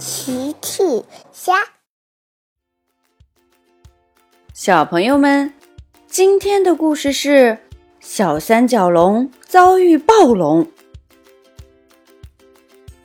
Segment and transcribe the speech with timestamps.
[0.00, 1.52] 奇趣虾，
[4.54, 5.52] 小朋友们，
[6.06, 7.58] 今天的故事是
[8.00, 10.66] 小三角龙遭遇暴龙。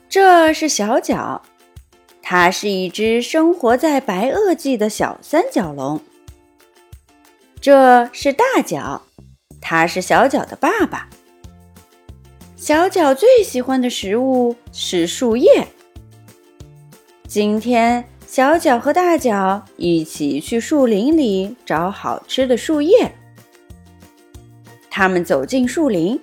[0.08, 1.42] 这是小角，
[2.22, 6.00] 它是一只生活在白垩纪的小三角龙。
[7.60, 9.02] 这是大角，
[9.60, 11.10] 它是小角的爸爸。
[12.56, 15.68] 小角最喜欢的食物是树叶。
[17.36, 23.12] 今天，小脚和大脚一起去树林里找好吃的树叶。
[24.90, 26.18] 他们走进树林，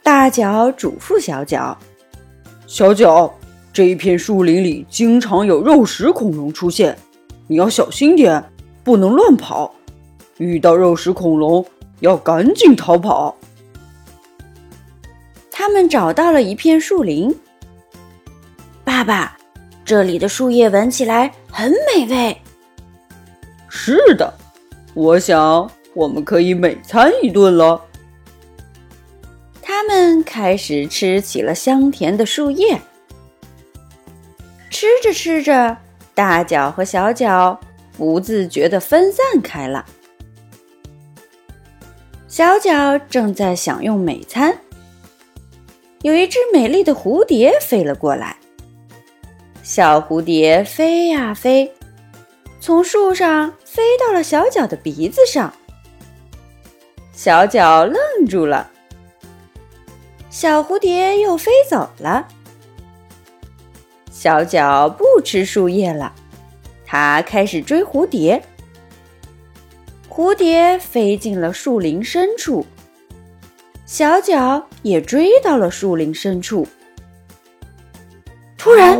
[0.00, 1.76] 大脚嘱咐小脚
[2.68, 3.34] ：“小脚，
[3.72, 6.96] 这一片树林里经常有肉食恐龙出现，
[7.48, 8.40] 你要小心点，
[8.84, 9.74] 不能乱跑。
[10.36, 11.66] 遇到肉食恐龙，
[11.98, 13.36] 要赶紧逃跑。”
[15.50, 17.36] 他们找到了一片树林。
[18.84, 19.36] 爸爸，
[19.88, 22.36] 这里的树叶闻起来很美味。
[23.70, 24.30] 是的，
[24.92, 27.82] 我想我们可以美餐一顿了。
[29.62, 32.78] 他们开始吃起了香甜的树叶。
[34.68, 35.78] 吃着吃着，
[36.14, 37.58] 大脚和小脚
[37.96, 39.86] 不自觉地分散开了。
[42.26, 44.54] 小脚正在享用美餐。
[46.02, 48.36] 有一只美丽的蝴蝶飞了过来。
[49.68, 51.70] 小蝴蝶飞呀飞，
[52.58, 55.52] 从树上飞到了小脚的鼻子上。
[57.12, 58.70] 小脚愣住了。
[60.30, 62.26] 小蝴蝶又飞走了。
[64.10, 66.14] 小脚不吃树叶了，
[66.86, 68.42] 它开始追蝴蝶。
[70.08, 72.64] 蝴蝶飞进了树林深处。
[73.84, 76.66] 小脚也追到了树林深处。
[78.60, 78.98] 突然，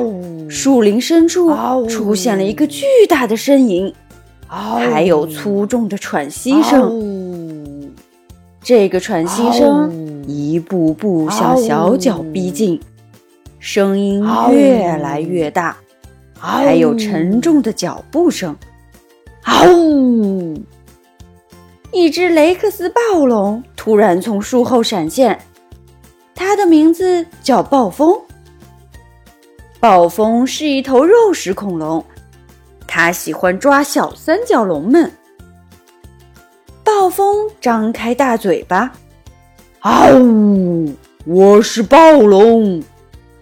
[0.48, 1.54] 树林深处
[1.86, 3.92] 出现了一个巨大的身影，
[4.46, 7.92] 还有粗重的喘息声。
[8.62, 12.80] 这个喘息声一步步向小脚逼近，
[13.58, 15.76] 声音越来越大，
[16.38, 18.56] 还有沉重的脚步声。
[19.44, 20.60] 嗷呜！
[21.92, 25.38] 一只雷克斯暴龙突然从树后闪现，
[26.34, 28.18] 它的名字叫暴风。
[29.80, 32.04] 暴风是一头肉食恐龙，
[32.88, 35.12] 它喜欢抓小三角龙们。
[36.82, 38.90] 暴风张开大嘴巴，
[39.82, 40.92] 嗷呜！
[41.24, 42.82] 我是暴龙，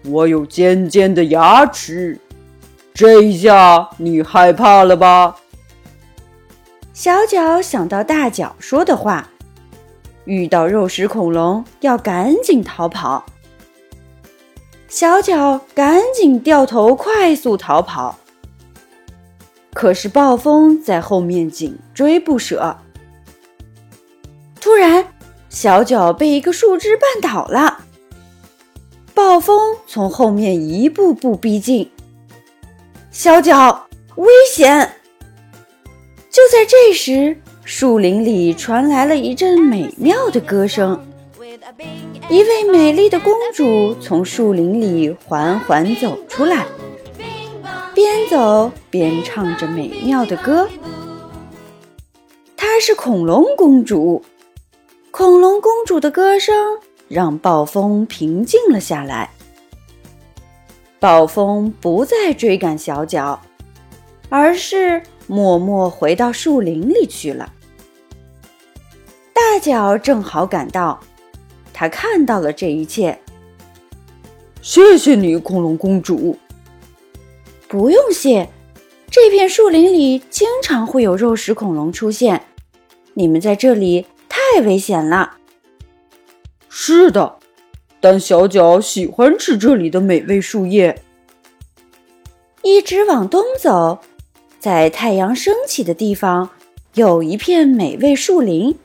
[0.05, 2.19] 我有尖尖的牙齿，
[2.93, 5.37] 这一下你害怕了吧？
[6.93, 9.27] 小脚想到大脚说的话，
[10.25, 13.25] 遇到肉食恐龙要赶紧逃跑。
[14.87, 18.17] 小脚赶紧掉头，快速逃跑。
[19.73, 22.77] 可是暴风在后面紧追不舍。
[24.59, 25.13] 突然，
[25.49, 27.83] 小脚被一个树枝绊倒了。
[29.13, 31.91] 暴风从后面一步步逼近，
[33.11, 34.93] 小脚危险！
[36.29, 41.05] 就在这时，树林里传来了一阵美妙的歌声。
[42.29, 46.65] 一位美丽的公主从树林里缓缓走出来，
[47.93, 50.69] 边走边唱着美妙的歌。
[52.55, 54.23] 她是恐龙公主。
[55.11, 56.55] 恐龙公主的歌声
[57.09, 59.29] 让暴风平静了下来。
[60.99, 63.41] 暴风不再追赶小脚，
[64.29, 65.03] 而是。
[65.29, 67.51] 默默回到树林里去了。
[69.33, 70.97] 大脚正好赶到，
[71.79, 73.15] 他看到了这一切。
[74.63, 76.35] 谢谢你，恐龙公主。
[77.67, 78.49] 不用谢，
[79.11, 82.41] 这片树林里经常会有肉食恐龙出现，
[83.13, 85.37] 你们在这里太危险了。
[86.67, 87.35] 是的，
[87.99, 91.03] 但小脚喜欢吃这里的美味树叶。
[92.63, 93.99] 一直往东走。
[94.57, 96.49] 在太阳升起的地方，
[96.95, 98.75] 有一片美味树林。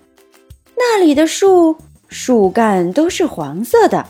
[0.77, 1.79] 那里的树
[2.13, 4.07] 树干都是黄色的，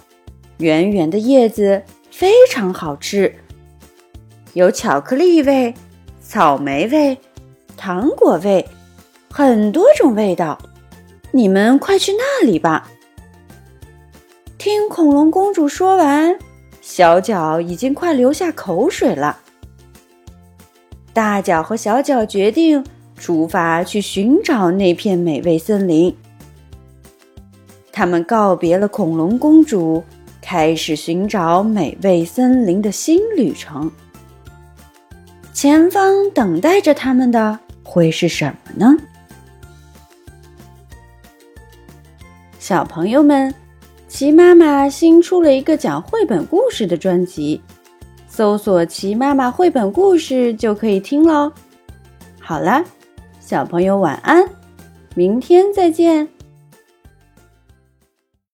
[0.59, 3.33] 圆圆的叶子非常好吃，
[4.55, 5.73] 有巧克力味、
[6.21, 7.17] 草莓味、
[7.77, 8.69] 糖果味，
[9.31, 10.59] 很多种味道。
[11.31, 12.91] 你们快去那里吧！
[14.59, 16.37] 听恐龙公主说完，
[16.81, 19.39] 小脚已经快流下口水了。
[21.13, 22.85] 大脚和小脚决定
[23.17, 26.17] 出发去寻找那片美味森林。
[27.93, 30.03] 他们告别了恐龙公主，
[30.41, 33.91] 开始寻找美味森林的新旅程。
[35.53, 38.97] 前方等待着他们的会是什么呢？
[42.59, 43.55] 小朋友们，
[44.09, 47.61] 齐妈妈新出了一个讲绘本故事的专辑，
[48.27, 51.53] 搜索“齐妈妈绘本故事”就可以听喽。
[52.41, 52.83] 好了，
[53.41, 54.49] 小朋友晚安，
[55.15, 56.32] 明天再见。